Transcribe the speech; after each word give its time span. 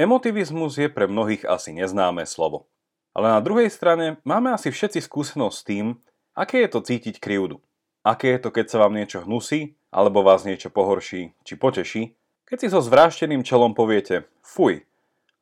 Emotivizmus 0.00 0.80
je 0.80 0.88
pre 0.88 1.04
mnohých 1.04 1.44
asi 1.44 1.76
neznáme 1.76 2.24
slovo. 2.24 2.72
Ale 3.12 3.36
na 3.36 3.40
druhej 3.44 3.68
strane 3.68 4.16
máme 4.24 4.48
asi 4.48 4.72
všetci 4.72 5.04
skúsenosť 5.04 5.52
s 5.52 5.66
tým, 5.68 5.86
aké 6.32 6.64
je 6.64 6.72
to 6.72 6.80
cítiť 6.80 7.20
krivdu. 7.20 7.60
Aké 8.00 8.32
je 8.32 8.40
to, 8.40 8.48
keď 8.48 8.72
sa 8.72 8.80
vám 8.80 8.96
niečo 8.96 9.28
hnusí, 9.28 9.76
alebo 9.92 10.24
vás 10.24 10.48
niečo 10.48 10.72
pohorší 10.72 11.36
či 11.44 11.52
poteší, 11.60 12.16
keď 12.48 12.56
si 12.56 12.68
so 12.72 12.80
zvrášteným 12.80 13.44
čelom 13.44 13.76
poviete 13.76 14.24
fuj, 14.40 14.88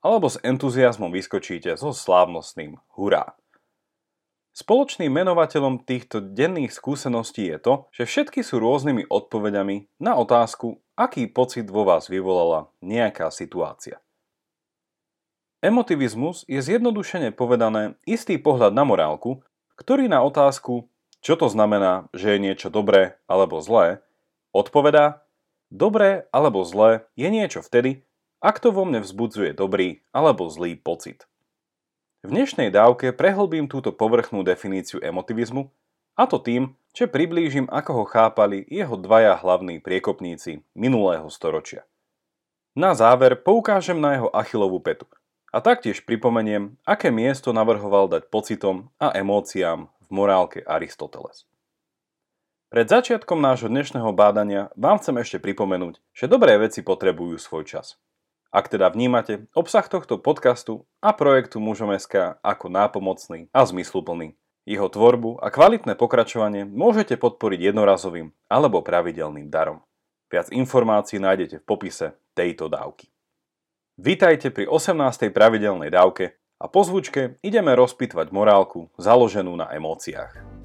alebo 0.02 0.26
s 0.26 0.42
entuziasmom 0.42 1.14
vyskočíte 1.14 1.78
so 1.78 1.94
slávnostným 1.94 2.82
hurá. 2.98 3.38
Spoločným 4.58 5.22
menovateľom 5.22 5.86
týchto 5.86 6.18
denných 6.18 6.74
skúseností 6.74 7.46
je 7.46 7.58
to, 7.62 7.74
že 7.94 8.10
všetky 8.10 8.42
sú 8.42 8.58
rôznymi 8.58 9.06
odpovediami 9.06 10.02
na 10.02 10.18
otázku, 10.18 10.82
aký 10.98 11.30
pocit 11.30 11.70
vo 11.70 11.86
vás 11.86 12.10
vyvolala 12.10 12.66
nejaká 12.82 13.30
situácia. 13.30 14.02
Emotivizmus 15.58 16.46
je 16.46 16.62
zjednodušene 16.62 17.34
povedané 17.34 17.98
istý 18.06 18.38
pohľad 18.38 18.70
na 18.70 18.86
morálku, 18.86 19.42
ktorý 19.74 20.06
na 20.06 20.22
otázku, 20.22 20.86
čo 21.18 21.34
to 21.34 21.50
znamená, 21.50 22.06
že 22.14 22.38
je 22.38 22.38
niečo 22.38 22.70
dobré 22.70 23.18
alebo 23.26 23.58
zlé, 23.58 23.98
odpovedá, 24.54 25.26
dobré 25.66 26.30
alebo 26.30 26.62
zlé 26.62 27.10
je 27.18 27.26
niečo 27.26 27.58
vtedy, 27.66 28.06
ak 28.38 28.62
to 28.62 28.70
vo 28.70 28.86
mne 28.86 29.02
vzbudzuje 29.02 29.50
dobrý 29.50 30.06
alebo 30.14 30.46
zlý 30.46 30.78
pocit. 30.78 31.26
V 32.22 32.30
dnešnej 32.30 32.70
dávke 32.70 33.10
prehlbím 33.10 33.66
túto 33.66 33.90
povrchnú 33.90 34.46
definíciu 34.46 35.02
emotivizmu, 35.02 35.74
a 36.14 36.30
to 36.30 36.38
tým, 36.38 36.78
že 36.94 37.10
priblížim, 37.10 37.66
ako 37.66 38.02
ho 38.02 38.04
chápali 38.06 38.62
jeho 38.70 38.94
dvaja 38.94 39.34
hlavní 39.34 39.82
priekopníci 39.82 40.62
minulého 40.78 41.26
storočia. 41.34 41.82
Na 42.78 42.94
záver 42.94 43.34
poukážem 43.34 43.98
na 43.98 44.14
jeho 44.14 44.30
achilovú 44.30 44.78
petu– 44.78 45.10
a 45.52 45.58
taktiež 45.64 46.04
pripomeniem, 46.04 46.76
aké 46.84 47.08
miesto 47.08 47.56
navrhoval 47.56 48.08
dať 48.12 48.28
pocitom 48.28 48.92
a 49.00 49.12
emóciám 49.16 49.88
v 50.04 50.08
morálke 50.12 50.60
Aristoteles. 50.64 51.48
Pred 52.68 52.84
začiatkom 52.84 53.40
nášho 53.40 53.72
dnešného 53.72 54.12
bádania 54.12 54.68
vám 54.76 55.00
chcem 55.00 55.16
ešte 55.24 55.40
pripomenúť, 55.40 56.04
že 56.12 56.28
dobré 56.28 56.60
veci 56.60 56.84
potrebujú 56.84 57.40
svoj 57.40 57.64
čas. 57.64 57.96
Ak 58.52 58.68
teda 58.68 58.92
vnímate 58.92 59.48
obsah 59.56 59.84
tohto 59.84 60.20
podcastu 60.20 60.84
a 61.00 61.16
projektu 61.16 61.60
Mužom.sk 61.60 62.40
ako 62.40 62.66
nápomocný 62.68 63.48
a 63.52 63.64
zmysluplný, 63.64 64.36
jeho 64.68 64.88
tvorbu 64.88 65.40
a 65.40 65.48
kvalitné 65.48 65.96
pokračovanie 65.96 66.68
môžete 66.68 67.16
podporiť 67.16 67.72
jednorazovým 67.72 68.36
alebo 68.52 68.84
pravidelným 68.84 69.48
darom. 69.48 69.80
Viac 70.28 70.52
informácií 70.52 71.16
nájdete 71.16 71.64
v 71.64 71.68
popise 71.68 72.20
tejto 72.36 72.68
dávky. 72.68 73.08
Vítajte 73.98 74.54
pri 74.54 74.70
18. 74.70 75.34
pravidelnej 75.34 75.90
dávke 75.90 76.38
a 76.62 76.70
po 76.70 76.86
zvučke 76.86 77.42
ideme 77.42 77.74
rozpitvať 77.74 78.30
morálku 78.30 78.94
založenú 78.94 79.50
na 79.58 79.74
emóciách. 79.74 80.57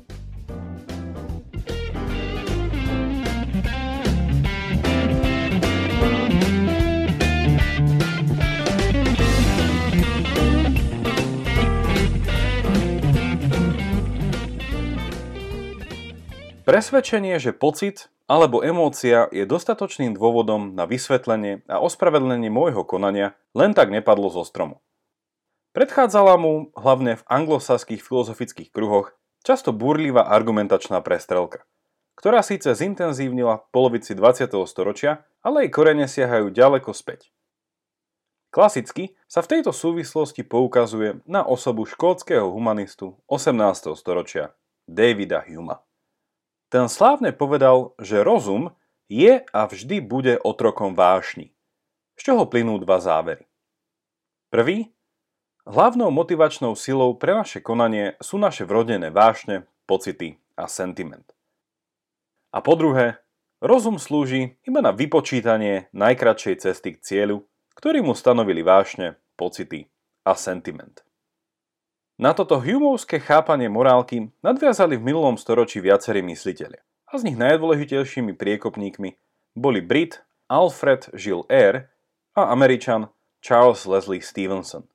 Presvedčenie, 16.74 17.38
že 17.38 17.54
pocit 17.54 18.10
alebo 18.26 18.66
emócia 18.66 19.30
je 19.30 19.46
dostatočným 19.46 20.18
dôvodom 20.18 20.74
na 20.74 20.90
vysvetlenie 20.90 21.62
a 21.70 21.78
ospravedlenie 21.78 22.50
môjho 22.50 22.82
konania 22.82 23.38
len 23.54 23.78
tak 23.78 23.94
nepadlo 23.94 24.34
zo 24.34 24.42
stromu. 24.42 24.82
Predchádzala 25.78 26.34
mu, 26.42 26.74
hlavne 26.74 27.22
v 27.22 27.28
anglosaských 27.30 28.02
filozofických 28.02 28.74
kruhoch, 28.74 29.14
často 29.46 29.70
búrlivá 29.70 30.26
argumentačná 30.26 30.98
prestrelka, 31.06 31.62
ktorá 32.18 32.42
síce 32.42 32.74
zintenzívnila 32.74 33.62
v 33.62 33.70
polovici 33.70 34.18
20. 34.18 34.50
storočia, 34.66 35.30
ale 35.46 35.70
jej 35.70 35.78
korene 35.78 36.10
siahajú 36.10 36.50
ďaleko 36.50 36.90
späť. 36.90 37.30
Klasicky 38.50 39.14
sa 39.30 39.46
v 39.46 39.62
tejto 39.62 39.70
súvislosti 39.70 40.42
poukazuje 40.42 41.22
na 41.30 41.46
osobu 41.46 41.86
škótskeho 41.86 42.50
humanistu 42.50 43.22
18. 43.30 43.94
storočia 43.94 44.58
Davida 44.90 45.46
Huma. 45.46 45.86
Ten 46.74 46.90
slávne 46.90 47.30
povedal, 47.38 47.94
že 48.02 48.26
rozum 48.26 48.74
je 49.06 49.46
a 49.46 49.70
vždy 49.70 50.02
bude 50.02 50.42
otrokom 50.42 50.98
vášni. 50.98 51.54
Z 52.18 52.34
čoho 52.34 52.50
plynú 52.50 52.82
dva 52.82 52.98
závery. 52.98 53.46
Prvý, 54.50 54.90
hlavnou 55.70 56.10
motivačnou 56.10 56.74
silou 56.74 57.14
pre 57.14 57.38
naše 57.38 57.62
konanie 57.62 58.18
sú 58.26 58.42
naše 58.42 58.66
vrodené 58.66 59.14
vášne, 59.14 59.70
pocity 59.86 60.42
a 60.58 60.66
sentiment. 60.66 61.30
A 62.50 62.58
po 62.66 62.74
druhé, 62.74 63.22
rozum 63.62 64.02
slúži 64.02 64.58
iba 64.66 64.82
na 64.82 64.98
vypočítanie 64.98 65.94
najkratšej 65.94 66.56
cesty 66.58 66.98
k 66.98 67.06
cieľu, 67.06 67.46
ktorý 67.78 68.02
mu 68.02 68.18
stanovili 68.18 68.66
vášne, 68.66 69.22
pocity 69.38 69.94
a 70.26 70.34
sentiment. 70.34 71.06
Na 72.22 72.38
toto 72.38 72.62
Humovské 72.62 73.18
chápanie 73.18 73.70
morálky 73.74 74.30
nadviazali 74.46 75.02
v 75.02 75.06
minulom 75.14 75.34
storočí 75.34 75.82
viacerí 75.82 76.22
mysliteľe. 76.22 76.78
A 77.10 77.12
z 77.18 77.26
nich 77.30 77.38
najdôležitejšími 77.38 78.38
priekopníkmi 78.38 79.18
boli 79.58 79.82
Brit 79.82 80.22
Alfred 80.50 81.10
Gilles 81.14 81.50
Eyre 81.50 81.90
a 82.38 82.50
Američan 82.54 83.10
Charles 83.42 83.86
Leslie 83.86 84.22
Stevenson. 84.22 84.86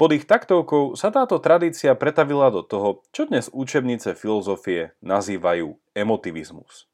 Pod 0.00 0.16
ich 0.16 0.24
taktovkou 0.24 0.96
sa 0.96 1.12
táto 1.12 1.36
tradícia 1.44 1.92
pretavila 1.92 2.48
do 2.48 2.64
toho, 2.64 3.04
čo 3.12 3.28
dnes 3.28 3.52
učebnice 3.52 4.16
filozofie 4.16 4.96
nazývajú 5.04 5.76
emotivizmus. 5.92 6.88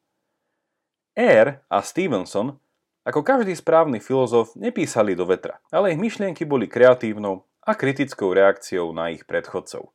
Eyre 1.15 1.63
a 1.71 1.79
Stevenson, 1.87 2.59
ako 3.07 3.23
každý 3.23 3.55
správny 3.55 4.03
filozof, 4.03 4.59
nepísali 4.59 5.15
do 5.15 5.23
vetra, 5.23 5.63
ale 5.71 5.95
ich 5.95 6.03
myšlienky 6.03 6.43
boli 6.43 6.67
kreatívnou 6.67 7.46
a 7.67 7.75
kritickou 7.75 8.31
reakciou 8.31 8.95
na 8.95 9.11
ich 9.11 9.27
predchodcov. 9.27 9.91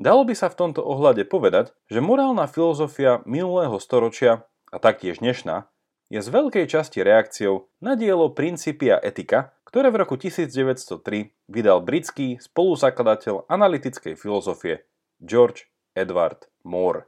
Dalo 0.00 0.22
by 0.24 0.32
sa 0.32 0.48
v 0.48 0.56
tomto 0.56 0.80
ohľade 0.80 1.28
povedať, 1.28 1.76
že 1.90 2.00
morálna 2.00 2.48
filozofia 2.48 3.20
minulého 3.28 3.76
storočia 3.76 4.48
a 4.72 4.76
taktiež 4.80 5.20
dnešná 5.20 5.68
je 6.08 6.24
z 6.24 6.28
veľkej 6.32 6.64
časti 6.64 7.04
reakciou 7.04 7.68
na 7.84 7.92
dielo 7.92 8.32
Principia 8.32 8.96
etika, 9.04 9.52
ktoré 9.68 9.92
v 9.92 10.00
roku 10.00 10.16
1903 10.16 11.52
vydal 11.52 11.84
britský 11.84 12.40
spoluzakladateľ 12.40 13.52
analytickej 13.52 14.16
filozofie 14.16 14.88
George 15.20 15.68
Edward 15.92 16.48
Moore. 16.64 17.04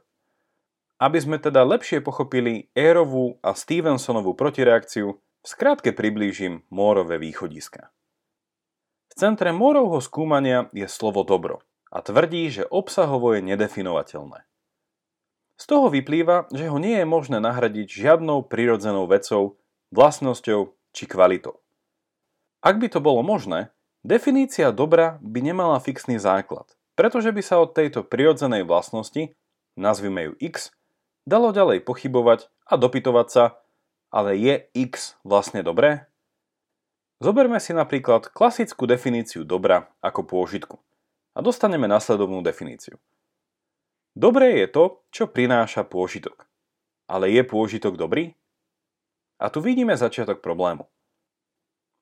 Aby 1.01 1.17
sme 1.17 1.37
teda 1.41 1.65
lepšie 1.65 2.05
pochopili 2.05 2.69
Érovú 2.77 3.41
a 3.41 3.57
Stevensonovú 3.57 4.37
protireakciu, 4.37 5.17
v 5.17 5.47
skratke 5.49 5.89
priblížim 5.89 6.61
Moorove 6.69 7.17
východiska. 7.17 7.89
V 9.11 9.13
centre 9.19 9.51
Morovho 9.51 9.99
skúmania 9.99 10.71
je 10.71 10.87
slovo 10.87 11.27
dobro 11.27 11.59
a 11.91 11.99
tvrdí, 11.99 12.47
že 12.47 12.63
obsahovo 12.63 13.35
je 13.35 13.43
nedefinovateľné. 13.43 14.47
Z 15.59 15.63
toho 15.67 15.91
vyplýva, 15.91 16.47
že 16.55 16.71
ho 16.71 16.79
nie 16.79 16.95
je 16.95 17.03
možné 17.03 17.43
nahradiť 17.43 17.91
žiadnou 17.91 18.47
prirodzenou 18.47 19.11
vecou, 19.11 19.59
vlastnosťou 19.91 20.71
či 20.95 21.03
kvalitou. 21.11 21.59
Ak 22.63 22.79
by 22.79 22.87
to 22.87 23.03
bolo 23.03 23.19
možné, 23.19 23.75
definícia 24.07 24.71
dobra 24.71 25.19
by 25.19 25.43
nemala 25.43 25.83
fixný 25.83 26.15
základ, 26.15 26.71
pretože 26.95 27.35
by 27.35 27.43
sa 27.43 27.59
od 27.59 27.75
tejto 27.75 28.07
prirodzenej 28.07 28.63
vlastnosti, 28.63 29.35
nazvime 29.75 30.31
ju 30.31 30.33
x, 30.39 30.71
dalo 31.27 31.51
ďalej 31.51 31.83
pochybovať 31.83 32.47
a 32.63 32.79
dopytovať 32.79 33.27
sa, 33.27 33.43
ale 34.07 34.39
je 34.39 34.55
x 34.71 35.19
vlastne 35.27 35.59
dobré? 35.67 36.07
Zoberme 37.21 37.61
si 37.61 37.69
napríklad 37.77 38.33
klasickú 38.33 38.89
definíciu 38.89 39.45
dobra 39.45 39.93
ako 40.01 40.25
pôžitku 40.25 40.81
a 41.37 41.39
dostaneme 41.45 41.85
nasledovnú 41.85 42.41
definíciu. 42.41 42.97
Dobré 44.17 44.57
je 44.57 44.67
to, 44.73 45.05
čo 45.13 45.29
prináša 45.29 45.85
pôžitok. 45.85 46.49
Ale 47.05 47.29
je 47.29 47.45
pôžitok 47.45 47.93
dobrý? 47.93 48.33
A 49.37 49.53
tu 49.53 49.61
vidíme 49.61 49.93
začiatok 49.93 50.41
problému. 50.41 50.89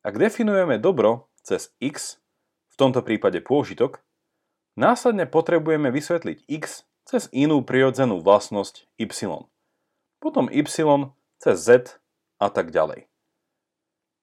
Ak 0.07 0.15
definujeme 0.15 0.79
dobro 0.79 1.27
cez 1.43 1.75
x, 1.83 2.23
v 2.71 2.75
tomto 2.79 3.03
prípade 3.03 3.43
pôžitok, 3.43 3.99
následne 4.79 5.27
potrebujeme 5.27 5.91
vysvetliť 5.91 6.47
x 6.47 6.87
cez 7.03 7.27
inú 7.35 7.59
prirodzenú 7.67 8.23
vlastnosť 8.23 8.87
y. 8.95 9.11
Potom 10.23 10.47
y 10.47 10.63
cez 11.43 11.59
z 11.59 11.99
a 12.39 12.47
tak 12.47 12.71
ďalej. 12.71 13.08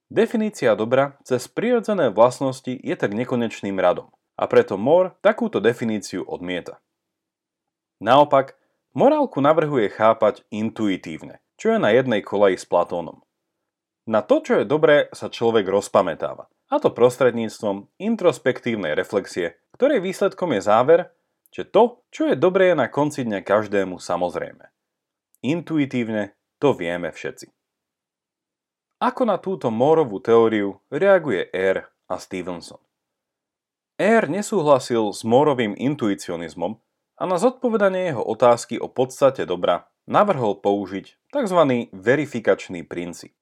Definícia 0.06 0.79
dobra 0.79 1.19
cez 1.26 1.50
prirodzené 1.50 2.14
vlastnosti 2.14 2.70
je 2.70 2.94
tak 2.94 3.11
nekonečným 3.11 3.75
radom 3.75 4.14
a 4.38 4.47
preto 4.47 4.79
Moore 4.79 5.19
takúto 5.19 5.58
definíciu 5.58 6.23
odmieta. 6.23 6.79
Naopak, 7.99 8.55
morálku 8.94 9.43
navrhuje 9.43 9.91
chápať 9.91 10.47
intuitívne, 10.55 11.43
čo 11.58 11.75
je 11.75 11.79
na 11.82 11.91
jednej 11.91 12.23
koleji 12.23 12.55
s 12.55 12.69
Platónom. 12.69 13.26
Na 14.06 14.23
to, 14.23 14.38
čo 14.38 14.62
je 14.62 14.64
dobré, 14.69 15.11
sa 15.11 15.26
človek 15.26 15.67
rozpamätáva 15.67 16.47
a 16.70 16.76
to 16.79 16.94
prostredníctvom 16.94 17.91
introspektívnej 17.99 18.94
reflexie, 18.94 19.58
ktorej 19.75 20.06
výsledkom 20.06 20.55
je 20.55 20.62
záver, 20.62 21.00
že 21.50 21.67
to, 21.67 22.06
čo 22.14 22.31
je 22.31 22.38
dobré 22.38 22.79
na 22.79 22.87
konci 22.87 23.26
dňa 23.26 23.43
každému 23.43 23.99
samozrejme. 23.99 24.70
Intuitívne 25.43 26.38
to 26.62 26.79
vieme 26.79 27.11
všetci. 27.11 27.56
Ako 28.96 29.28
na 29.28 29.37
túto 29.37 29.69
Morovú 29.69 30.25
teóriu 30.25 30.81
reaguje 30.88 31.52
R 31.52 31.84
a 32.08 32.16
Stevenson? 32.16 32.81
R 34.00 34.25
nesúhlasil 34.25 35.12
s 35.12 35.20
Morovým 35.20 35.76
intuicionizmom 35.76 36.81
a 37.20 37.22
na 37.28 37.37
zodpovedanie 37.37 38.16
jeho 38.16 38.25
otázky 38.25 38.81
o 38.81 38.88
podstate 38.88 39.44
dobra 39.44 39.93
navrhol 40.08 40.56
použiť 40.64 41.28
tzv. 41.28 41.60
verifikačný 41.93 42.88
princíp. 42.88 43.37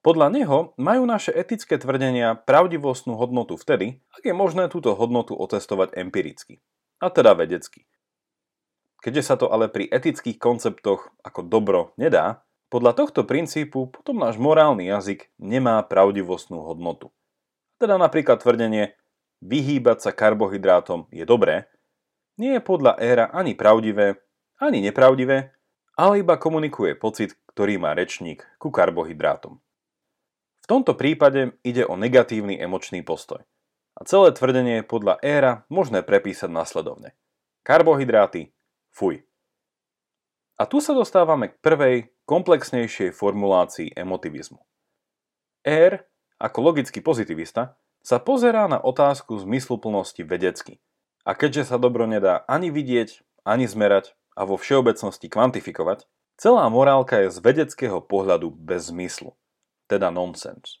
Podľa 0.00 0.32
neho 0.32 0.58
majú 0.80 1.04
naše 1.04 1.36
etické 1.36 1.76
tvrdenia 1.76 2.32
pravdivostnú 2.32 3.20
hodnotu 3.20 3.60
vtedy, 3.60 4.00
ak 4.16 4.24
je 4.24 4.32
možné 4.32 4.72
túto 4.72 4.96
hodnotu 4.96 5.36
otestovať 5.36 5.92
empiricky, 5.92 6.64
a 7.04 7.12
teda 7.12 7.36
vedecky. 7.36 7.84
Keďže 9.04 9.28
sa 9.28 9.36
to 9.36 9.52
ale 9.52 9.68
pri 9.68 9.92
etických 9.92 10.40
konceptoch 10.40 11.12
ako 11.20 11.44
dobro 11.44 11.92
nedá, 12.00 12.40
podľa 12.74 12.98
tohto 12.98 13.22
princípu 13.22 13.86
potom 13.94 14.18
náš 14.18 14.34
morálny 14.34 14.90
jazyk 14.90 15.30
nemá 15.38 15.78
pravdivostnú 15.86 16.58
hodnotu. 16.66 17.14
Teda 17.78 17.94
napríklad 18.02 18.42
tvrdenie 18.42 18.98
vyhýbať 19.38 20.02
sa 20.02 20.10
karbohydrátom 20.10 21.06
je 21.14 21.22
dobré, 21.22 21.70
nie 22.34 22.58
je 22.58 22.62
podľa 22.66 22.98
éra 22.98 23.30
ani 23.30 23.54
pravdivé, 23.54 24.18
ani 24.58 24.82
nepravdivé, 24.82 25.54
ale 25.94 26.18
iba 26.18 26.34
komunikuje 26.34 26.98
pocit, 26.98 27.38
ktorý 27.54 27.78
má 27.78 27.94
rečník 27.94 28.42
ku 28.58 28.74
karbohydrátom. 28.74 29.62
V 30.58 30.66
tomto 30.66 30.98
prípade 30.98 31.54
ide 31.62 31.86
o 31.86 31.94
negatívny 31.94 32.58
emočný 32.58 33.06
postoj. 33.06 33.46
A 33.94 34.02
celé 34.02 34.34
tvrdenie 34.34 34.82
je 34.82 34.90
podľa 34.90 35.22
éra 35.22 35.62
možné 35.70 36.02
prepísať 36.02 36.50
nasledovne. 36.50 37.14
Karbohydráty, 37.62 38.50
fuj. 38.90 39.22
A 40.54 40.70
tu 40.70 40.78
sa 40.78 40.94
dostávame 40.94 41.50
k 41.50 41.58
prvej, 41.58 41.96
komplexnejšej 42.24 43.10
formulácii 43.14 43.92
emotivizmu. 43.94 44.62
R, 45.66 46.06
ako 46.38 46.58
logický 46.62 47.02
pozitivista, 47.02 47.76
sa 48.04 48.20
pozerá 48.20 48.68
na 48.68 48.78
otázku 48.78 49.40
zmysluplnosti 49.40 50.22
vedecky. 50.22 50.78
A 51.24 51.32
keďže 51.32 51.72
sa 51.72 51.76
dobro 51.80 52.04
nedá 52.04 52.44
ani 52.44 52.68
vidieť, 52.68 53.24
ani 53.48 53.64
zmerať 53.64 54.12
a 54.36 54.44
vo 54.44 54.60
všeobecnosti 54.60 55.32
kvantifikovať, 55.32 56.04
celá 56.36 56.68
morálka 56.68 57.24
je 57.24 57.32
z 57.32 57.38
vedeckého 57.40 58.04
pohľadu 58.04 58.52
bez 58.52 58.92
zmyslu 58.92 59.32
teda 59.86 60.08
nonsens. 60.10 60.80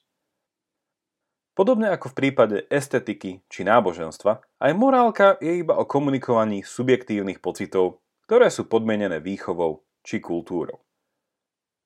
Podobne 1.54 1.94
ako 1.94 2.10
v 2.10 2.18
prípade 2.18 2.56
estetiky 2.66 3.46
či 3.46 3.60
náboženstva, 3.62 4.42
aj 4.58 4.72
morálka 4.74 5.38
je 5.38 5.62
iba 5.62 5.78
o 5.78 5.86
komunikovaní 5.86 6.66
subjektívnych 6.66 7.38
pocitov, 7.38 8.02
ktoré 8.24 8.48
sú 8.48 8.66
podmienené 8.66 9.20
výchovou 9.20 9.84
či 10.02 10.18
kultúrou. 10.20 10.82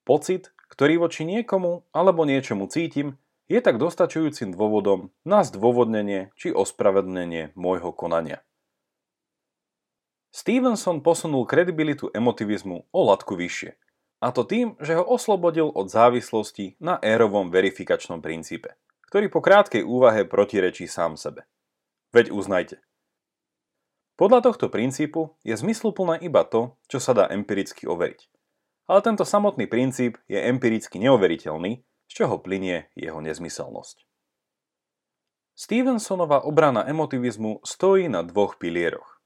Pocit, 0.07 0.55
ktorý 0.73 1.05
voči 1.05 1.29
niekomu 1.29 1.85
alebo 1.93 2.25
niečomu 2.25 2.71
cítim, 2.71 3.21
je 3.49 3.61
tak 3.61 3.77
dostačujúcim 3.77 4.53
dôvodom 4.53 5.13
na 5.25 5.45
zdôvodnenie 5.45 6.33
či 6.37 6.53
ospravedlnenie 6.53 7.57
môjho 7.57 7.93
konania. 7.93 8.45
Stevenson 10.29 11.01
posunul 11.01 11.49
kredibilitu 11.49 12.13
emotivizmu 12.13 12.89
o 12.93 13.01
latku 13.05 13.37
vyššie– 13.37 13.77
a 14.19 14.35
to 14.35 14.43
tým, 14.43 14.75
že 14.83 14.99
ho 14.99 15.05
oslobodil 15.07 15.71
od 15.71 15.87
závislosti 15.87 16.75
na 16.83 16.99
érovom 16.99 17.55
verifikačnom 17.55 18.19
princípe, 18.19 18.75
ktorý 19.07 19.31
po 19.31 19.39
krátkej 19.39 19.87
úvahe 19.87 20.27
protirečí 20.27 20.91
sám 20.91 21.15
sebe. 21.15 21.47
Veď 22.11 22.35
uznajte. 22.35 22.83
Podľa 24.19 24.51
tohto 24.51 24.67
princípu 24.67 25.39
je 25.47 25.55
zmysluplné 25.55 26.19
iba 26.27 26.43
to, 26.43 26.75
čo 26.91 26.99
sa 26.99 27.15
dá 27.15 27.25
empiricky 27.31 27.87
overiť. 27.87 28.27
Ale 28.91 29.01
tento 29.07 29.23
samotný 29.23 29.71
princíp 29.71 30.19
je 30.27 30.43
empiricky 30.43 30.99
neoveriteľný, 30.99 31.87
z 32.09 32.13
čoho 32.13 32.43
plinie 32.43 32.91
jeho 32.99 33.23
nezmyselnosť. 33.23 34.03
Stevensonova 35.55 36.43
obrana 36.43 36.83
emotivizmu 36.91 37.63
stojí 37.63 38.11
na 38.11 38.27
dvoch 38.27 38.59
pilieroch. 38.59 39.23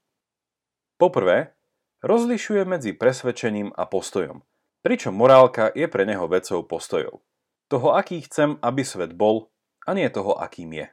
Poprvé, 1.01 1.57
rozlišuje 2.05 2.61
medzi 2.69 2.93
presvedčením 2.93 3.73
a 3.73 3.89
postojom– 3.89 4.45
Pričom 4.83 5.15
morálka 5.15 5.71
je 5.71 5.87
pre 5.87 6.03
neho 6.03 6.27
vecou 6.27 6.59
postojov. 6.67 7.23
Toho, 7.71 7.95
aký 7.95 8.19
chcem, 8.27 8.59
aby 8.59 8.83
svet 8.83 9.15
bol, 9.15 9.47
a 9.87 9.95
nie 9.95 10.03
toho, 10.11 10.35
akým 10.35 10.75
je. 10.75 10.91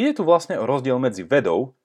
Ide 0.00 0.16
tu 0.16 0.22
vlastne 0.24 0.56
o 0.56 0.64
rozdiel 0.64 0.96
medzi 0.96 1.28
vedou, 1.28 1.76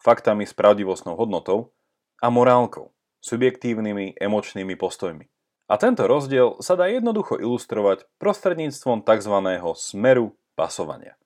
faktami 0.00 0.48
s 0.48 0.56
pravdivostnou 0.56 1.14
hodnotou, 1.14 1.76
a 2.20 2.28
morálkou, 2.28 2.92
subjektívnymi 3.24 4.20
emočnými 4.20 4.76
postojmi. 4.76 5.24
A 5.72 5.80
tento 5.80 6.04
rozdiel 6.04 6.60
sa 6.60 6.76
dá 6.76 6.90
jednoducho 6.90 7.40
ilustrovať 7.40 8.04
prostredníctvom 8.20 9.06
tzv. 9.06 9.36
smeru 9.78 10.36
pasovania. 10.52 11.16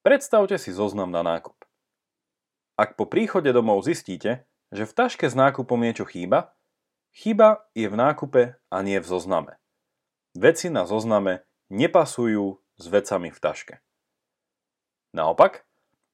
Predstavte 0.00 0.56
si 0.56 0.72
zoznam 0.72 1.12
na 1.12 1.20
nákup. 1.20 1.60
Ak 2.78 2.96
po 2.96 3.04
príchode 3.04 3.52
domov 3.52 3.84
zistíte, 3.84 4.48
že 4.72 4.88
v 4.88 4.96
taške 4.96 5.28
s 5.28 5.36
nákupom 5.36 5.76
niečo 5.76 6.08
chýba, 6.08 6.56
Chyba 7.18 7.66
je 7.74 7.88
v 7.88 7.96
nákupe 7.96 8.42
a 8.68 8.76
nie 8.84 9.00
v 9.00 9.06
zozname. 9.06 9.56
Veci 10.36 10.68
na 10.68 10.84
zozname 10.84 11.42
nepasujú 11.72 12.60
s 12.78 12.84
vecami 12.86 13.32
v 13.32 13.38
taške. 13.40 13.74
Naopak, 15.16 15.64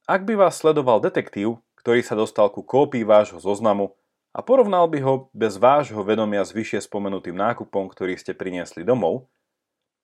ak 0.05 0.21
by 0.25 0.37
vás 0.37 0.57
sledoval 0.61 1.01
detektív, 1.01 1.61
ktorý 1.81 2.01
sa 2.01 2.17
dostal 2.17 2.49
ku 2.49 2.65
kópii 2.65 3.05
vášho 3.05 3.41
zoznamu 3.41 3.93
a 4.33 4.41
porovnal 4.41 4.89
by 4.89 4.99
ho 5.05 5.13
bez 5.33 5.57
vášho 5.57 6.01
vedomia 6.01 6.41
s 6.45 6.53
vyššie 6.53 6.85
spomenutým 6.85 7.37
nákupom, 7.37 7.89
ktorý 7.89 8.17
ste 8.17 8.37
priniesli 8.37 8.81
domov, 8.81 9.29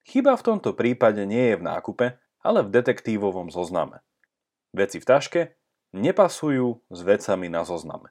chyba 0.06 0.38
v 0.38 0.46
tomto 0.46 0.74
prípade 0.74 1.22
nie 1.26 1.54
je 1.54 1.56
v 1.58 1.66
nákupe, 1.66 2.06
ale 2.42 2.60
v 2.66 2.72
detektívovom 2.74 3.50
zozname. 3.50 4.02
Veci 4.74 4.98
v 4.98 5.06
taške 5.06 5.40
nepasujú 5.94 6.82
s 6.90 7.00
vecami 7.02 7.46
na 7.46 7.62
zozname. 7.62 8.10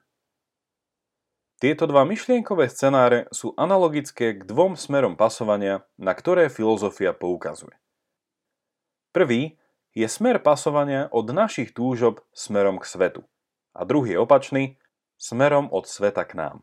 Tieto 1.62 1.86
dva 1.86 2.02
myšlienkové 2.02 2.66
scenáre 2.66 3.30
sú 3.30 3.54
analogické 3.54 4.34
k 4.34 4.42
dvom 4.42 4.74
smerom 4.74 5.14
pasovania, 5.14 5.86
na 5.94 6.10
ktoré 6.10 6.50
filozofia 6.50 7.14
poukazuje. 7.14 7.78
Prvý 9.14 9.61
je 9.92 10.08
smer 10.08 10.40
pasovania 10.40 11.08
od 11.12 11.28
našich 11.32 11.76
túžob 11.76 12.24
smerom 12.32 12.80
k 12.80 12.88
svetu 12.88 13.22
a 13.72 13.84
druhý 13.84 14.16
je 14.16 14.20
opačný, 14.20 14.64
smerom 15.16 15.68
od 15.72 15.88
sveta 15.88 16.24
k 16.28 16.36
nám. 16.36 16.56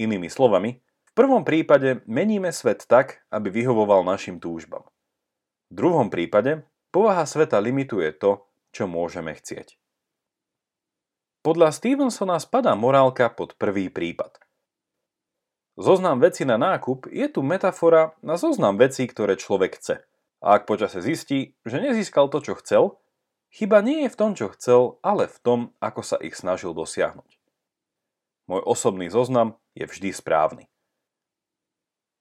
Inými 0.00 0.32
slovami, 0.32 0.80
v 0.80 1.12
prvom 1.12 1.42
prípade 1.42 2.06
meníme 2.06 2.54
svet 2.54 2.86
tak, 2.86 3.26
aby 3.34 3.50
vyhovoval 3.50 4.06
našim 4.06 4.38
túžbam. 4.38 4.86
V 5.70 5.74
druhom 5.78 6.08
prípade 6.10 6.66
povaha 6.94 7.26
sveta 7.26 7.58
limituje 7.58 8.10
to, 8.14 8.46
čo 8.70 8.86
môžeme 8.86 9.34
chcieť. 9.34 9.78
Podľa 11.40 11.72
Stevensona 11.72 12.36
spadá 12.38 12.76
morálka 12.76 13.32
pod 13.32 13.56
prvý 13.56 13.88
prípad. 13.88 14.38
Zoznam 15.80 16.20
veci 16.20 16.44
na 16.44 16.60
nákup 16.60 17.08
je 17.08 17.24
tu 17.32 17.40
metafora 17.40 18.12
na 18.20 18.36
zoznam 18.36 18.76
vecí, 18.76 19.08
ktoré 19.08 19.40
človek 19.40 19.80
chce. 19.80 20.04
A 20.40 20.56
ak 20.56 20.64
počase 20.64 21.04
zistí, 21.04 21.56
že 21.68 21.80
nezískal 21.80 22.32
to, 22.32 22.40
čo 22.40 22.56
chcel, 22.58 22.96
chyba 23.52 23.84
nie 23.84 24.08
je 24.08 24.12
v 24.12 24.18
tom, 24.18 24.32
čo 24.32 24.48
chcel, 24.56 24.96
ale 25.04 25.28
v 25.28 25.38
tom, 25.40 25.60
ako 25.80 26.00
sa 26.00 26.16
ich 26.20 26.36
snažil 26.36 26.72
dosiahnuť. 26.72 27.36
Môj 28.48 28.62
osobný 28.64 29.12
zoznam 29.12 29.60
je 29.76 29.84
vždy 29.84 30.10
správny. 30.16 30.64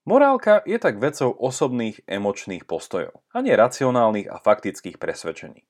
Morálka 0.05 0.65
je 0.65 0.77
tak 0.81 0.97
vecou 0.97 1.31
osobných 1.31 2.01
emočných 2.09 2.65
postojov, 2.65 3.21
a 3.29 3.45
nie 3.45 3.53
racionálnych 3.53 4.27
a 4.29 4.41
faktických 4.41 4.97
presvedčení. 4.97 5.63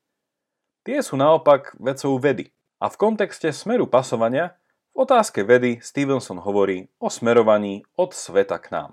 Tie 0.87 0.97
sú 1.03 1.19
naopak 1.19 1.75
vecou 1.75 2.15
vedy, 2.17 2.49
a 2.79 2.87
v 2.87 2.95
kontexte 2.95 3.51
smeru 3.51 3.91
pasovania 3.91 4.55
v 4.95 5.03
otázke 5.03 5.43
vedy 5.43 5.83
Stevenson 5.83 6.39
hovorí 6.39 6.87
o 7.03 7.11
smerovaní 7.11 7.83
od 7.99 8.15
sveta 8.15 8.55
k 8.57 8.71
nám. 8.71 8.91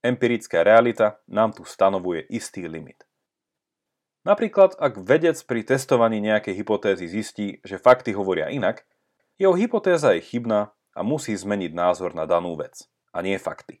Empirická 0.00 0.64
realita 0.64 1.20
nám 1.28 1.52
tu 1.52 1.68
stanovuje 1.68 2.24
istý 2.32 2.64
limit. 2.64 3.04
Napríklad, 4.24 4.76
ak 4.76 5.00
vedec 5.00 5.36
pri 5.44 5.64
testovaní 5.64 6.20
nejakej 6.20 6.60
hypotézy 6.60 7.08
zistí, 7.08 7.46
že 7.64 7.80
fakty 7.80 8.12
hovoria 8.12 8.52
inak, 8.52 8.84
jeho 9.40 9.56
hypotéza 9.56 10.12
je 10.16 10.20
chybná 10.20 10.72
a 10.92 11.00
musí 11.00 11.32
zmeniť 11.32 11.72
názor 11.72 12.12
na 12.12 12.28
danú 12.28 12.56
vec, 12.56 12.84
a 13.12 13.24
nie 13.24 13.40
fakty. 13.40 13.80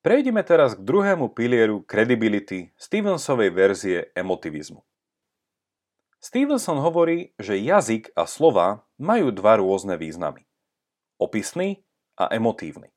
Prejdime 0.00 0.40
teraz 0.40 0.72
k 0.72 0.80
druhému 0.80 1.36
pilieru 1.36 1.84
credibility 1.84 2.72
Stevensovej 2.80 3.50
verzie 3.52 3.98
emotivizmu. 4.16 4.80
Stevenson 6.18 6.80
hovorí, 6.80 7.36
že 7.38 7.60
jazyk 7.60 8.10
a 8.16 8.26
slova 8.26 8.88
majú 8.98 9.30
dva 9.30 9.60
rôzne 9.60 9.94
významy. 10.00 10.48
Opisný 11.20 11.84
a 12.18 12.30
emotívny. 12.32 12.90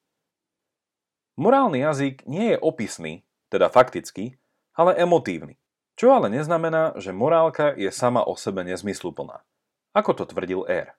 Morálny 1.40 1.80
jazyk 1.80 2.28
nie 2.28 2.56
je 2.56 2.58
opisný, 2.60 3.24
teda 3.48 3.72
faktický, 3.72 4.36
ale 4.76 4.96
emotívny. 5.00 5.60
Čo 5.96 6.16
ale 6.16 6.32
neznamená, 6.32 6.96
že 6.98 7.16
morálka 7.16 7.76
je 7.76 7.92
sama 7.92 8.24
o 8.24 8.36
sebe 8.40 8.64
nezmysluplná. 8.64 9.44
Ako 9.92 10.16
to 10.16 10.24
tvrdil 10.24 10.64
R. 10.68 10.96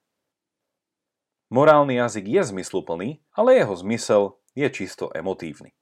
Morálny 1.53 2.01
jazyk 2.01 2.29
je 2.29 2.43
zmysluplný, 2.49 3.21
ale 3.37 3.61
jeho 3.61 3.77
zmysel 3.77 4.41
je 4.57 4.69
čisto 4.73 5.13
emotívny. 5.13 5.73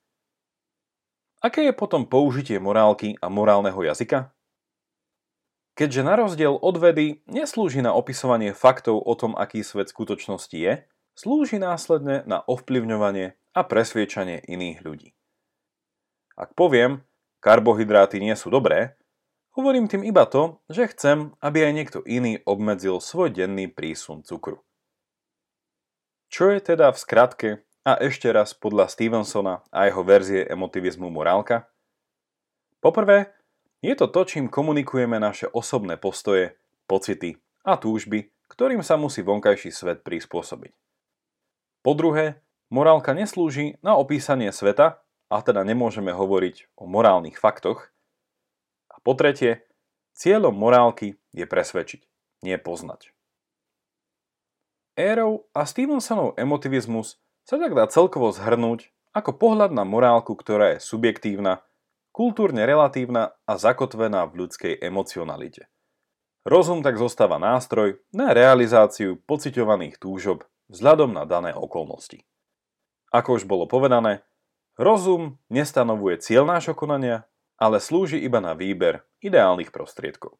Aké 1.40 1.64
je 1.64 1.74
potom 1.74 2.04
použitie 2.04 2.60
morálky 2.60 3.16
a 3.22 3.32
morálneho 3.32 3.80
jazyka? 3.80 4.34
Keďže 5.72 6.02
na 6.04 6.14
rozdiel 6.20 6.52
od 6.52 6.76
vedy 6.76 7.24
neslúži 7.24 7.80
na 7.80 7.96
opisovanie 7.96 8.52
faktov 8.52 9.00
o 9.00 9.14
tom, 9.16 9.32
aký 9.32 9.64
svet 9.64 9.88
skutočnosti 9.88 10.52
je, 10.52 10.84
slúži 11.16 11.56
následne 11.56 12.20
na 12.28 12.44
ovplyvňovanie 12.44 13.39
a 13.54 13.60
presviečanie 13.66 14.42
iných 14.46 14.78
ľudí. 14.86 15.10
Ak 16.38 16.54
poviem, 16.54 17.02
karbohydráty 17.42 18.22
nie 18.22 18.32
sú 18.38 18.48
dobré, 18.48 18.96
hovorím 19.58 19.90
tým 19.90 20.06
iba 20.06 20.24
to, 20.24 20.62
že 20.70 20.88
chcem, 20.94 21.34
aby 21.42 21.66
aj 21.66 21.72
niekto 21.74 21.98
iný 22.06 22.40
obmedzil 22.46 23.02
svoj 23.02 23.34
denný 23.34 23.68
prísun 23.68 24.22
cukru. 24.22 24.62
Čo 26.30 26.54
je 26.54 26.62
teda 26.62 26.94
v 26.94 26.98
skratke 27.02 27.48
a 27.82 27.98
ešte 27.98 28.30
raz 28.30 28.54
podľa 28.54 28.86
Stevensona 28.86 29.66
a 29.74 29.90
jeho 29.90 30.06
verzie 30.06 30.46
emotivizmu 30.46 31.10
morálka? 31.10 31.66
Poprvé, 32.78 33.34
je 33.82 33.92
to 33.98 34.06
to, 34.08 34.22
čím 34.24 34.46
komunikujeme 34.46 35.18
naše 35.18 35.50
osobné 35.50 35.98
postoje, 35.98 36.54
pocity 36.86 37.36
a 37.66 37.76
túžby, 37.76 38.30
ktorým 38.46 38.84
sa 38.86 38.94
musí 38.94 39.26
vonkajší 39.26 39.74
svet 39.74 40.06
prispôsobiť. 40.06 40.72
Po 41.80 41.92
druhé, 41.96 42.38
morálka 42.70 43.12
neslúži 43.12 43.76
na 43.82 43.98
opísanie 43.98 44.54
sveta, 44.54 45.02
a 45.30 45.36
teda 45.46 45.62
nemôžeme 45.62 46.10
hovoriť 46.10 46.74
o 46.74 46.90
morálnych 46.90 47.38
faktoch. 47.38 47.94
A 48.90 48.98
po 48.98 49.14
tretie, 49.14 49.62
cieľom 50.18 50.50
morálky 50.50 51.22
je 51.30 51.46
presvedčiť, 51.46 52.02
nie 52.42 52.58
poznať. 52.58 53.14
Érov 54.98 55.46
a 55.54 55.62
Stevensonov 55.64 56.34
emotivizmus 56.34 57.22
sa 57.46 57.62
tak 57.62 57.78
dá 57.78 57.86
celkovo 57.86 58.34
zhrnúť 58.34 58.90
ako 59.14 59.38
pohľad 59.38 59.70
na 59.70 59.86
morálku, 59.86 60.34
ktorá 60.34 60.76
je 60.76 60.82
subjektívna 60.82 61.62
kultúrne 62.10 62.66
relatívna 62.66 63.38
a 63.46 63.54
zakotvená 63.54 64.26
v 64.26 64.44
ľudskej 64.44 64.82
emocionalite. 64.82 65.70
Rozum 66.42 66.82
tak 66.82 66.98
zostáva 66.98 67.38
nástroj 67.38 68.02
na 68.10 68.34
realizáciu 68.34 69.22
pociťovaných 69.30 70.02
túžob 70.02 70.42
vzhľadom 70.66 71.14
na 71.14 71.22
dané 71.22 71.54
okolnosti. 71.54 72.26
Ako 73.10 73.38
už 73.38 73.44
bolo 73.46 73.66
povedané, 73.66 74.22
rozum 74.78 75.42
nestanovuje 75.50 76.22
cieľ 76.22 76.46
nášho 76.46 76.78
konania, 76.78 77.26
ale 77.58 77.82
slúži 77.82 78.22
iba 78.22 78.38
na 78.38 78.54
výber 78.54 79.04
ideálnych 79.20 79.74
prostriedkov. 79.74 80.38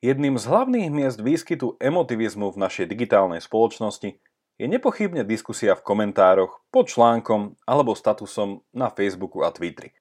Jedným 0.00 0.40
z 0.40 0.48
hlavných 0.48 0.88
miest 0.88 1.20
výskytu 1.20 1.76
emotivizmu 1.76 2.56
v 2.56 2.60
našej 2.64 2.88
digitálnej 2.88 3.44
spoločnosti 3.44 4.16
je 4.56 4.66
nepochybne 4.68 5.28
diskusia 5.28 5.76
v 5.76 5.84
komentároch, 5.84 6.64
pod 6.72 6.88
článkom 6.88 7.60
alebo 7.68 7.92
statusom 7.92 8.64
na 8.72 8.88
Facebooku 8.88 9.44
a 9.44 9.52
Twitteri. 9.52 9.92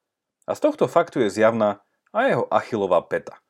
A 0.48 0.56
z 0.56 0.60
tohto 0.64 0.88
faktu 0.88 1.20
je 1.28 1.32
zjavná 1.32 1.84
aj 2.16 2.26
jeho 2.32 2.46
achilová 2.48 3.04
peta. 3.04 3.44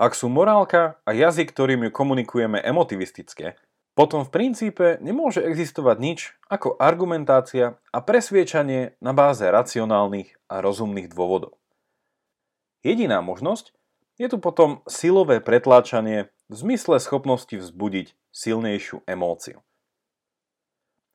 Ak 0.00 0.16
sú 0.16 0.32
morálka 0.32 0.96
a 1.04 1.12
jazyk, 1.12 1.52
ktorým 1.52 1.84
ju 1.84 1.90
komunikujeme 1.92 2.56
emotivistické, 2.64 3.60
potom 3.98 4.22
v 4.22 4.32
princípe 4.32 4.96
nemôže 5.02 5.42
existovať 5.42 5.96
nič 5.98 6.20
ako 6.46 6.78
argumentácia 6.78 7.76
a 7.90 7.98
presviečanie 8.00 8.94
na 9.02 9.12
báze 9.12 9.44
racionálnych 9.44 10.38
a 10.46 10.62
rozumných 10.62 11.10
dôvodov. 11.10 11.58
Jediná 12.80 13.20
možnosť 13.20 13.76
je 14.16 14.28
tu 14.28 14.40
potom 14.40 14.80
silové 14.88 15.40
pretláčanie 15.40 16.32
v 16.48 16.54
zmysle 16.54 17.00
schopnosti 17.00 17.52
vzbudiť 17.52 18.16
silnejšiu 18.32 19.04
emóciu. 19.04 19.60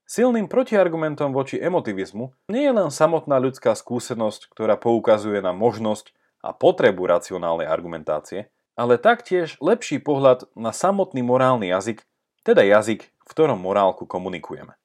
Silným 0.05 0.45
protiargumentom 0.45 1.33
voči 1.33 1.57
emotivizmu 1.57 2.29
nie 2.53 2.69
je 2.69 2.73
len 2.77 2.93
samotná 2.93 3.41
ľudská 3.41 3.73
skúsenosť, 3.73 4.53
ktorá 4.53 4.77
poukazuje 4.77 5.41
na 5.41 5.49
možnosť 5.49 6.13
a 6.45 6.53
potrebu 6.53 7.09
racionálnej 7.09 7.65
argumentácie, 7.65 8.53
ale 8.77 9.01
taktiež 9.01 9.57
lepší 9.57 9.97
pohľad 9.97 10.45
na 10.53 10.69
samotný 10.69 11.25
morálny 11.25 11.73
jazyk, 11.73 12.05
teda 12.45 12.61
jazyk, 12.61 13.01
v 13.09 13.25
ktorom 13.25 13.57
morálku 13.57 14.05
komunikujeme. 14.05 14.77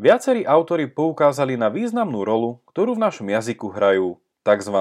Viacerí 0.00 0.44
autory 0.44 0.88
poukázali 0.88 1.56
na 1.56 1.72
významnú 1.72 2.24
rolu, 2.24 2.60
ktorú 2.72 2.96
v 2.96 3.04
našom 3.08 3.28
jazyku 3.28 3.72
hrajú 3.72 4.20
tzv. 4.44 4.76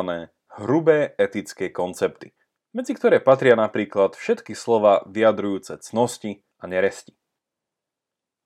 hrubé 0.60 1.16
etické 1.20 1.72
koncepty, 1.72 2.36
medzi 2.76 2.96
ktoré 2.96 3.24
patria 3.24 3.56
napríklad 3.56 4.16
všetky 4.16 4.56
slova 4.56 5.04
vyjadrujúce 5.08 5.80
cnosti 5.84 6.44
a 6.60 6.68
neresti. 6.68 7.16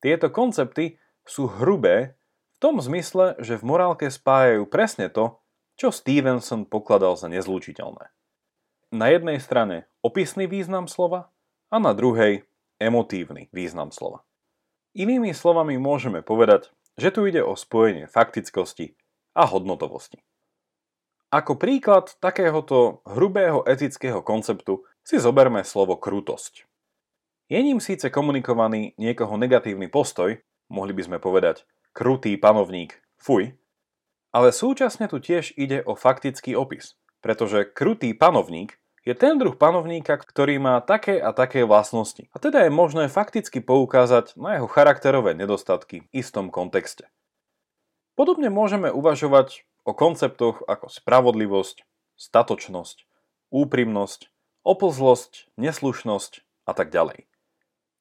Tieto 0.01 0.29
koncepty 0.33 0.97
sú 1.25 1.49
hrubé 1.49 2.17
v 2.53 2.57
tom 2.57 2.81
zmysle, 2.81 3.37
že 3.41 3.57
v 3.57 3.67
morálke 3.69 4.09
spájajú 4.09 4.65
presne 4.69 5.13
to, 5.13 5.41
čo 5.77 5.89
Stevenson 5.89 6.69
pokladal 6.69 7.17
za 7.17 7.29
nezlučiteľné. 7.29 8.13
Na 8.93 9.05
jednej 9.09 9.41
strane 9.41 9.89
opisný 10.05 10.45
význam 10.45 10.85
slova 10.85 11.33
a 11.73 11.81
na 11.81 11.97
druhej 11.97 12.45
emotívny 12.83 13.47
význam 13.55 13.95
slova. 13.95 14.27
Inými 14.93 15.31
slovami 15.31 15.79
môžeme 15.79 16.19
povedať, 16.19 16.69
že 16.99 17.09
tu 17.09 17.25
ide 17.25 17.41
o 17.41 17.55
spojenie 17.55 18.05
faktickosti 18.05 18.93
a 19.33 19.47
hodnotovosti. 19.47 20.21
Ako 21.33 21.57
príklad 21.57 22.13
takéhoto 22.21 23.01
hrubého 23.09 23.65
etického 23.65 24.21
konceptu 24.21 24.85
si 25.01 25.17
zoberme 25.17 25.65
slovo 25.65 25.97
krutosť. 25.97 26.69
Je 27.49 27.57
ním 27.57 27.81
síce 27.81 28.13
komunikovaný 28.13 28.93
niekoho 29.01 29.33
negatívny 29.41 29.89
postoj, 29.89 30.37
mohli 30.69 30.93
by 30.93 31.01
sme 31.09 31.17
povedať 31.17 31.65
krutý 31.89 32.37
panovník, 32.37 33.01
fuj, 33.17 33.57
ale 34.29 34.49
súčasne 34.53 35.09
tu 35.09 35.17
tiež 35.17 35.57
ide 35.57 35.81
o 35.85 35.97
faktický 35.97 36.53
opis, 36.53 36.97
pretože 37.21 37.65
krutý 37.65 38.13
panovník 38.13 38.77
je 39.03 39.13
ten 39.13 39.35
druh 39.35 39.55
panovníka, 39.55 40.15
ktorý 40.15 40.63
má 40.63 40.79
také 40.79 41.19
a 41.19 41.35
také 41.35 41.67
vlastnosti. 41.67 42.31
A 42.31 42.39
teda 42.39 42.63
je 42.67 42.71
možné 42.71 43.11
fakticky 43.11 43.59
poukázať 43.59 44.39
na 44.39 44.59
jeho 44.59 44.67
charakterové 44.71 45.35
nedostatky 45.35 46.07
v 46.07 46.11
istom 46.15 46.47
kontexte. 46.47 47.11
Podobne 48.15 48.47
môžeme 48.47 48.87
uvažovať 48.87 49.67
o 49.83 49.91
konceptoch 49.91 50.63
ako 50.63 50.87
spravodlivosť, 50.87 51.83
statočnosť, 52.15 53.03
úprimnosť, 53.51 54.31
oplzlosť, 54.63 55.51
neslušnosť 55.59 56.31
a 56.63 56.71
tak 56.71 56.89
ďalej. 56.95 57.27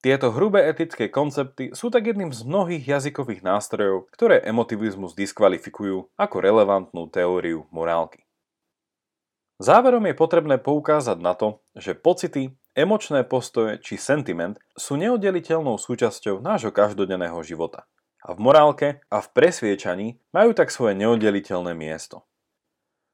Tieto 0.02 0.34
hrubé 0.34 0.66
etické 0.66 1.06
koncepty 1.06 1.74
sú 1.78 1.86
tak 1.86 2.10
jedným 2.10 2.34
z 2.34 2.42
mnohých 2.42 2.98
jazykových 2.98 3.46
nástrojov, 3.46 4.10
ktoré 4.10 4.42
emotivizmus 4.42 5.14
diskvalifikujú 5.14 6.10
ako 6.18 6.36
relevantnú 6.42 7.06
teóriu 7.06 7.70
morálky. 7.70 8.26
Záverom 9.62 10.02
je 10.10 10.18
potrebné 10.18 10.58
poukázať 10.58 11.22
na 11.22 11.38
to, 11.38 11.62
že 11.78 11.94
pocity, 11.94 12.58
emočné 12.74 13.22
postoje 13.22 13.78
či 13.78 13.94
sentiment 13.94 14.58
sú 14.74 14.98
neoddeliteľnou 14.98 15.78
súčasťou 15.78 16.42
nášho 16.42 16.74
každodenného 16.74 17.38
života. 17.46 17.86
A 18.26 18.34
v 18.34 18.42
morálke 18.42 18.88
a 19.06 19.22
v 19.22 19.28
presviečaní 19.30 20.18
majú 20.34 20.50
tak 20.50 20.74
svoje 20.74 20.98
neoddeliteľné 20.98 21.78
miesto. 21.78 22.26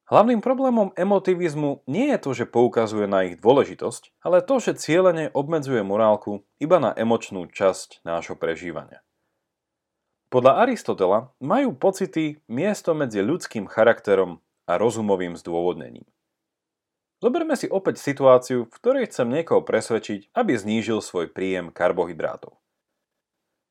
Hlavným 0.09 0.41
problémom 0.41 0.97
emotivizmu 0.97 1.85
nie 1.85 2.17
je 2.17 2.19
to, 2.25 2.31
že 2.33 2.49
poukazuje 2.49 3.05
na 3.05 3.29
ich 3.29 3.37
dôležitosť, 3.37 4.25
ale 4.25 4.41
to, 4.41 4.57
že 4.57 4.81
cieľene 4.81 5.29
obmedzuje 5.37 5.85
morálku 5.85 6.49
iba 6.57 6.81
na 6.81 6.97
emočnú 6.97 7.45
časť 7.53 8.09
nášho 8.09 8.41
prežívania. 8.41 9.05
Podľa 10.33 10.65
Aristotela 10.65 11.29
majú 11.45 11.77
pocity 11.77 12.41
miesto 12.49 12.97
medzi 12.97 13.21
ľudským 13.21 13.69
charakterom 13.69 14.41
a 14.65 14.81
rozumovým 14.81 15.37
zdôvodnením. 15.37 16.09
Zoberme 17.19 17.59
si 17.59 17.67
opäť 17.67 17.99
situáciu, 17.99 18.71
v 18.71 18.75
ktorej 18.79 19.11
chcem 19.11 19.27
niekoho 19.27 19.67
presvedčiť, 19.67 20.31
aby 20.39 20.55
znížil 20.55 21.03
svoj 21.03 21.35
príjem 21.35 21.75
karbohydrátov. 21.75 22.55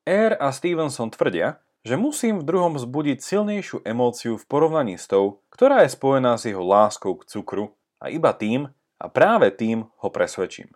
Air 0.04 0.36
a 0.36 0.52
Stevenson 0.52 1.08
tvrdia, 1.12 1.64
že 1.88 1.96
musím 1.96 2.44
v 2.44 2.48
druhom 2.48 2.76
vzbudiť 2.76 3.24
silnejšiu 3.24 3.88
emóciu 3.88 4.36
v 4.36 4.44
porovnaní 4.52 5.00
s 5.00 5.08
tou, 5.08 5.40
ktorá 5.48 5.88
je 5.88 5.96
spojená 5.96 6.36
s 6.36 6.52
jeho 6.52 6.60
láskou 6.60 7.16
k 7.16 7.28
cukru 7.28 7.72
a 8.04 8.12
iba 8.12 8.36
tým 8.36 8.68
a 9.00 9.06
práve 9.08 9.48
tým 9.56 9.88
ho 9.88 10.10
presvedčím. 10.12 10.68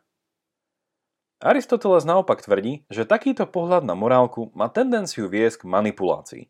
Aristoteles 1.43 2.07
naopak 2.07 2.39
tvrdí, 2.39 2.87
že 2.87 3.03
takýto 3.03 3.49
pohľad 3.49 3.83
na 3.83 3.97
morálku 3.97 4.53
má 4.55 4.71
tendenciu 4.71 5.27
viesť 5.27 5.65
k 5.65 5.69
manipulácii 5.73 6.43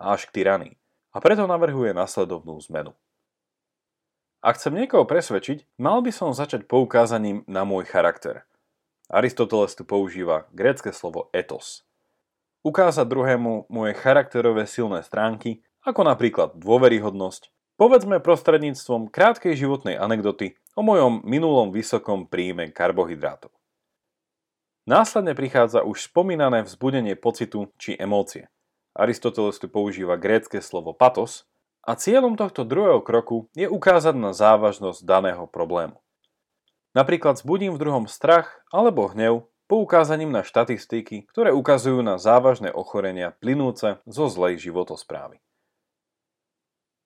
a 0.00 0.18
až 0.18 0.26
k 0.26 0.42
tyranii 0.42 0.74
a 1.14 1.22
preto 1.22 1.46
navrhuje 1.46 1.94
nasledovnú 1.94 2.58
zmenu. 2.66 2.96
Ak 4.38 4.56
chcem 4.56 4.74
niekoho 4.74 5.02
presvedčiť, 5.02 5.78
mal 5.82 5.98
by 6.02 6.14
som 6.14 6.30
začať 6.30 6.70
poukázaním 6.70 7.42
na 7.50 7.66
môj 7.66 7.86
charakter. 7.90 8.46
Aristoteles 9.10 9.74
tu 9.74 9.82
používa 9.82 10.46
grécke 10.54 10.94
slovo 10.94 11.32
etos– 11.34 11.82
ukázať 12.68 13.08
druhému 13.08 13.72
moje 13.72 13.92
charakterové 13.96 14.68
silné 14.68 15.00
stránky 15.00 15.64
ako 15.80 16.04
napríklad 16.04 16.60
dôveryhodnosť, 16.60 17.48
povedzme 17.80 18.20
prostredníctvom 18.20 19.08
krátkej 19.08 19.56
životnej 19.56 19.96
anekdoty 19.96 20.60
o 20.76 20.84
mojom 20.84 21.24
minulom 21.24 21.72
vysokom 21.72 22.28
príjme 22.28 22.68
karbohydrátov. 22.68 23.54
Následne 24.88 25.36
prichádza 25.36 25.84
už 25.84 26.12
spomínané 26.12 26.64
vzbudenie 26.64 27.16
pocitu 27.16 27.72
či 27.80 27.96
emócie. 27.96 28.48
Aristoteles 28.96 29.56
tu 29.60 29.68
používa 29.68 30.20
grécke 30.20 30.60
slovo 30.60 30.92
patos 30.92 31.47
a 31.88 31.96
cieľom 31.96 32.36
tohto 32.36 32.68
druhého 32.68 33.00
kroku 33.00 33.48
je 33.56 33.64
ukázať 33.64 34.12
na 34.12 34.36
závažnosť 34.36 35.00
daného 35.08 35.48
problému. 35.48 35.96
Napríklad 36.92 37.40
zbudím 37.40 37.72
v 37.72 37.80
druhom 37.80 38.04
strach 38.04 38.60
alebo 38.68 39.08
hnev 39.08 39.48
poukázaním 39.72 40.28
na 40.28 40.44
štatistiky, 40.44 41.24
ktoré 41.32 41.56
ukazujú 41.56 42.04
na 42.04 42.20
závažné 42.20 42.68
ochorenia 42.68 43.32
plynúce 43.40 44.04
zo 44.04 44.28
zlej 44.28 44.60
životosprávy. 44.60 45.40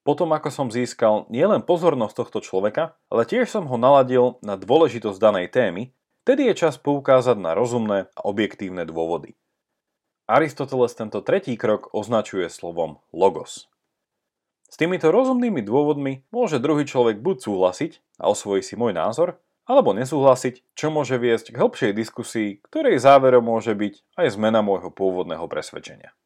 Potom 0.03 0.35
ako 0.35 0.51
som 0.51 0.67
získal 0.67 1.31
nielen 1.31 1.62
pozornosť 1.62 2.27
tohto 2.27 2.43
človeka, 2.43 2.99
ale 3.07 3.23
tiež 3.23 3.47
som 3.47 3.71
ho 3.71 3.79
naladil 3.79 4.43
na 4.43 4.59
dôležitosť 4.59 5.19
danej 5.23 5.47
témy, 5.55 5.95
tedy 6.27 6.51
je 6.51 6.67
čas 6.67 6.75
poukázať 6.75 7.39
na 7.39 7.55
rozumné 7.55 8.11
a 8.19 8.21
objektívne 8.27 8.83
dôvody. 8.83 9.39
Aristoteles 10.27 10.99
tento 10.99 11.23
tretí 11.23 11.55
krok 11.55 11.95
označuje 11.95 12.51
slovom 12.51 12.99
logos. 13.15 13.72
S 14.73 14.81
týmito 14.81 15.12
rozumnými 15.12 15.61
dôvodmi 15.61 16.25
môže 16.33 16.57
druhý 16.57 16.88
človek 16.88 17.21
buď 17.21 17.45
súhlasiť 17.45 17.93
a 18.17 18.33
osvojí 18.33 18.64
si 18.64 18.73
môj 18.73 18.97
názor, 18.97 19.37
alebo 19.69 19.93
nesúhlasiť, 19.93 20.64
čo 20.73 20.88
môže 20.88 21.21
viesť 21.21 21.52
k 21.52 21.61
hĺbšej 21.61 21.93
diskusii, 21.93 22.57
ktorej 22.64 22.97
záverom 22.97 23.45
môže 23.45 23.76
byť 23.76 24.00
aj 24.17 24.33
zmena 24.33 24.64
môjho 24.64 24.88
pôvodného 24.88 25.45
presvedčenia. 25.45 26.17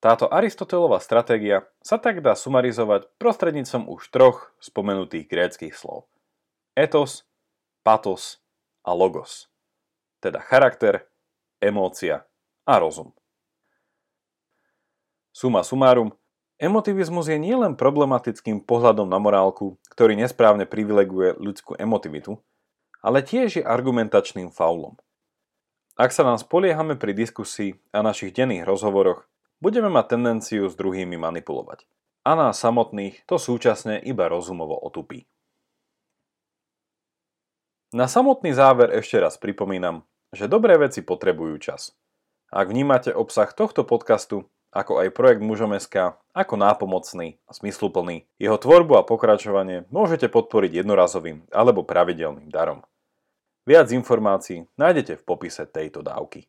Táto 0.00 0.24
Aristotelová 0.24 1.04
stratégia 1.04 1.68
sa 1.84 2.00
tak 2.00 2.24
dá 2.24 2.32
sumarizovať 2.32 3.12
prostredníctvom 3.20 3.92
už 3.92 4.08
troch 4.08 4.48
spomenutých 4.56 5.28
gréckých 5.28 5.76
slov. 5.76 6.08
Etos, 6.72 7.28
patos 7.84 8.40
a 8.88 8.96
logos. 8.96 9.52
Teda 10.24 10.40
charakter, 10.40 11.04
emócia 11.60 12.24
a 12.64 12.80
rozum. 12.80 13.12
Suma 15.30 15.60
sumárum, 15.60 16.16
Emotivizmus 16.62 17.26
je 17.26 17.42
nielen 17.42 17.74
problematickým 17.74 18.62
pohľadom 18.62 19.10
na 19.10 19.18
morálku, 19.18 19.82
ktorý 19.90 20.14
nesprávne 20.14 20.62
privileguje 20.62 21.34
ľudskú 21.34 21.74
emotivitu, 21.74 22.38
ale 23.02 23.26
tiež 23.26 23.58
je 23.58 23.64
argumentačným 23.66 24.54
faulom. 24.54 24.94
Ak 25.98 26.14
sa 26.14 26.22
nám 26.22 26.38
spoliehame 26.38 26.94
pri 26.94 27.18
diskusii 27.18 27.82
a 27.90 28.06
našich 28.06 28.30
denných 28.30 28.62
rozhovoroch, 28.62 29.26
budeme 29.58 29.90
mať 29.90 30.14
tendenciu 30.14 30.70
s 30.70 30.78
druhými 30.78 31.18
manipulovať. 31.18 31.82
A 32.22 32.38
nás 32.38 32.62
samotných 32.62 33.26
to 33.26 33.42
súčasne 33.42 33.98
iba 33.98 34.30
rozumovo 34.30 34.78
otupí. 34.78 35.26
Na 37.90 38.06
samotný 38.06 38.54
záver 38.54 38.94
ešte 38.94 39.18
raz 39.18 39.34
pripomínam, 39.34 40.06
že 40.30 40.46
dobré 40.46 40.78
veci 40.78 41.02
potrebujú 41.02 41.58
čas. 41.58 41.90
Ak 42.54 42.70
vnímate 42.70 43.10
obsah 43.10 43.50
tohto 43.50 43.82
podcastu 43.82 44.46
ako 44.72 45.04
aj 45.04 45.12
projekt 45.12 45.44
Mužom.sk 45.44 46.16
ako 46.32 46.54
nápomocný 46.56 47.36
a 47.44 47.52
zmysluplný. 47.52 48.24
Jeho 48.40 48.56
tvorbu 48.56 48.96
a 48.96 49.06
pokračovanie 49.06 49.84
môžete 49.92 50.32
podporiť 50.32 50.80
jednorazovým 50.80 51.44
alebo 51.52 51.84
pravidelným 51.84 52.48
darom. 52.48 52.80
Viac 53.68 53.92
informácií 53.92 54.66
nájdete 54.80 55.20
v 55.20 55.26
popise 55.28 55.68
tejto 55.68 56.00
dávky. 56.00 56.48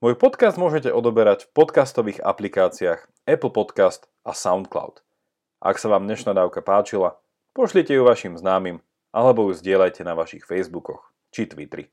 Môj 0.00 0.16
podcast 0.16 0.56
môžete 0.56 0.88
odoberať 0.88 1.46
v 1.46 1.52
podcastových 1.52 2.24
aplikáciách 2.24 3.06
Apple 3.28 3.52
Podcast 3.52 4.08
a 4.24 4.32
SoundCloud. 4.32 5.04
Ak 5.60 5.76
sa 5.76 5.92
vám 5.92 6.08
dnešná 6.08 6.32
dávka 6.32 6.64
páčila, 6.64 7.20
pošlite 7.52 7.92
ju 7.92 8.02
vašim 8.08 8.40
známym 8.40 8.80
alebo 9.12 9.46
ju 9.50 9.58
zdieľajte 9.58 10.02
na 10.02 10.16
vašich 10.16 10.48
Facebookoch 10.48 11.12
či 11.30 11.44
Twitteri. 11.44 11.92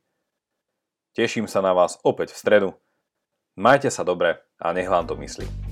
Teším 1.12 1.52
sa 1.52 1.60
na 1.60 1.76
vás 1.76 2.00
opäť 2.08 2.32
v 2.32 2.40
stredu 2.40 2.70
Majte 3.56 3.88
sa 3.88 4.04
dobre 4.04 4.45
a 4.62 4.74
nech 4.74 4.90
vám 4.90 5.08
to 5.08 5.16
myslí. 5.16 5.65